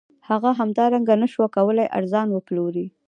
هغه 0.29 0.49
همدارنګه 0.59 1.13
نشوای 1.21 1.49
کولی 1.55 1.85
ارزان 1.97 2.27
وپلوري 2.31 2.85